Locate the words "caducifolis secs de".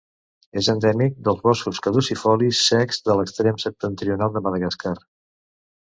1.89-3.21